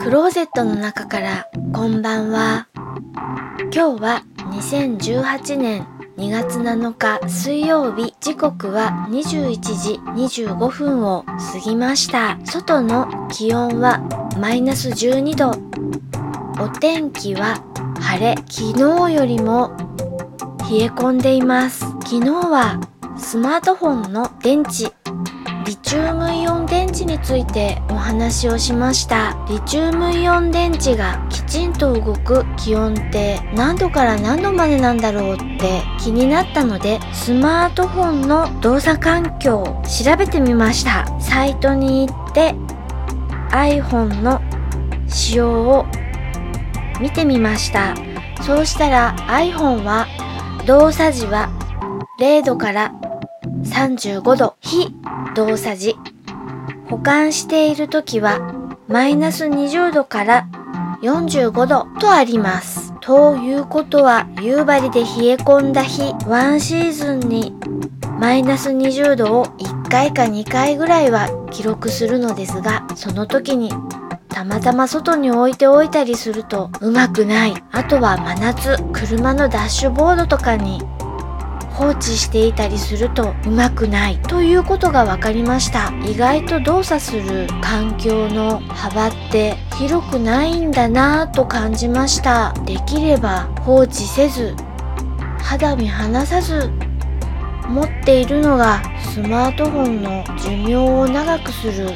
[0.00, 2.68] クローゼットの中からこんばんは。
[3.74, 5.86] 今日は2018年
[6.16, 8.14] 2月7日水曜日。
[8.20, 12.38] 時刻は21時25分を過ぎました。
[12.44, 13.98] 外の気温は
[14.38, 15.50] マイナス12度。
[16.62, 17.62] お天気は
[18.00, 18.36] 晴れ。
[18.48, 19.76] 昨日よりも
[20.70, 21.80] 冷え込んでいます。
[22.04, 22.80] 昨日は
[23.18, 24.92] スマートフォンの電池
[25.68, 29.36] リチウムイオン電池についてお話をしました。
[29.50, 41.04] リチウムイオン電池がきちんと動く気温って何度から何度までなんだろうって気になったのでスマートフォンの動作環境を調べてみました。
[41.20, 42.54] サイトに行って
[43.50, 44.40] iPhone の
[45.06, 45.84] 仕様を
[46.98, 47.94] 見てみました。
[48.40, 50.06] そうしたら iPhone は
[50.66, 51.50] 動作時は
[52.18, 52.94] 0度から
[53.64, 54.94] 35度非
[55.34, 55.96] 動作時。
[56.88, 58.40] 保管している時は
[58.88, 60.48] マイナス20度から
[61.02, 62.94] 45度とあります。
[63.00, 67.54] ということは夕張で冷え込んだ日ワンシーズンに
[68.18, 73.70] マイナス20度を1回か2回ぐらいは記録するのですがその時に
[74.28, 77.54] たまたま外に置いておいたりするとうまくない。
[77.72, 80.80] あとは真夏車のダッシュボードとかに
[81.78, 85.92] 放置していたりするとうまくないということが分かりました。
[86.04, 92.52] 意外と動作する環境の幅って広くないんだなぁと感じました。
[92.64, 94.56] できれば放置せず
[95.40, 96.68] 肌身離さず
[97.68, 101.90] 持っているのがスマートフォンの寿命を長くする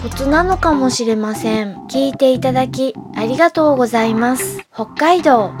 [0.00, 1.74] コツなのかもしれません。
[1.90, 4.64] 聞いていただきありがとうございます。
[4.72, 5.52] 北海道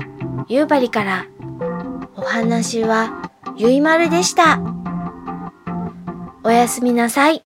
[0.48, 1.26] 夕張から
[2.20, 4.60] お話はゆいまるでした。
[6.44, 7.49] おやすみなさい。